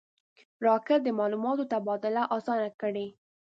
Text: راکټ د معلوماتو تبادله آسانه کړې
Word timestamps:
راکټ 0.65 0.99
د 1.03 1.07
معلوماتو 1.19 1.69
تبادله 1.71 2.23
آسانه 2.37 2.69
کړې 2.81 3.07